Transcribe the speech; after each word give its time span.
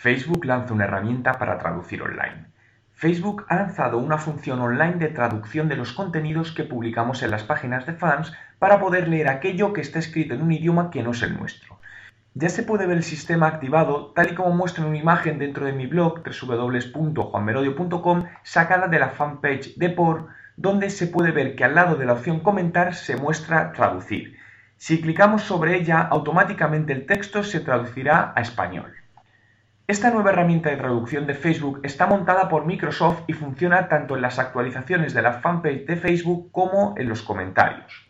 Facebook 0.00 0.44
lanza 0.44 0.74
una 0.74 0.84
herramienta 0.84 1.40
para 1.40 1.58
traducir 1.58 2.02
online. 2.02 2.46
Facebook 2.92 3.44
ha 3.48 3.56
lanzado 3.56 3.98
una 3.98 4.16
función 4.16 4.60
online 4.60 4.94
de 4.94 5.08
traducción 5.08 5.68
de 5.68 5.74
los 5.74 5.92
contenidos 5.92 6.52
que 6.52 6.62
publicamos 6.62 7.24
en 7.24 7.32
las 7.32 7.42
páginas 7.42 7.84
de 7.84 7.94
fans 7.94 8.32
para 8.60 8.78
poder 8.78 9.08
leer 9.08 9.26
aquello 9.26 9.72
que 9.72 9.80
está 9.80 9.98
escrito 9.98 10.34
en 10.34 10.42
un 10.42 10.52
idioma 10.52 10.92
que 10.92 11.02
no 11.02 11.10
es 11.10 11.22
el 11.22 11.36
nuestro. 11.36 11.80
Ya 12.34 12.48
se 12.48 12.62
puede 12.62 12.86
ver 12.86 12.98
el 12.98 13.02
sistema 13.02 13.48
activado 13.48 14.12
tal 14.14 14.30
y 14.30 14.36
como 14.36 14.54
muestra 14.54 14.84
en 14.84 14.90
una 14.90 14.98
imagen 14.98 15.40
dentro 15.40 15.66
de 15.66 15.72
mi 15.72 15.88
blog 15.88 16.22
www.juanmerodio.com 16.22 18.26
sacada 18.44 18.86
de 18.86 19.00
la 19.00 19.08
fanpage 19.08 19.74
de 19.74 19.90
por 19.90 20.28
donde 20.56 20.90
se 20.90 21.08
puede 21.08 21.32
ver 21.32 21.56
que 21.56 21.64
al 21.64 21.74
lado 21.74 21.96
de 21.96 22.06
la 22.06 22.12
opción 22.12 22.38
comentar 22.38 22.94
se 22.94 23.16
muestra 23.16 23.72
traducir. 23.72 24.36
Si 24.76 25.00
clicamos 25.00 25.42
sobre 25.42 25.74
ella 25.74 26.02
automáticamente 26.02 26.92
el 26.92 27.04
texto 27.04 27.42
se 27.42 27.58
traducirá 27.58 28.32
a 28.36 28.42
español. 28.42 28.97
Esta 29.90 30.10
nueva 30.10 30.32
herramienta 30.32 30.68
de 30.68 30.76
traducción 30.76 31.26
de 31.26 31.32
Facebook 31.32 31.80
está 31.82 32.06
montada 32.06 32.50
por 32.50 32.66
Microsoft 32.66 33.22
y 33.26 33.32
funciona 33.32 33.88
tanto 33.88 34.16
en 34.16 34.20
las 34.20 34.38
actualizaciones 34.38 35.14
de 35.14 35.22
la 35.22 35.40
fanpage 35.40 35.86
de 35.86 35.96
Facebook 35.96 36.52
como 36.52 36.92
en 36.98 37.08
los 37.08 37.22
comentarios. 37.22 38.07